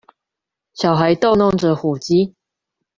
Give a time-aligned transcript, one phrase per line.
[0.73, 2.33] 小孩逗弄著火雞